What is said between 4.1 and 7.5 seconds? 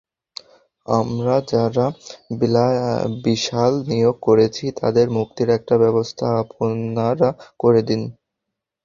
করেছি, তাদের মুক্তির একটা ব্যবস্থা আপনারা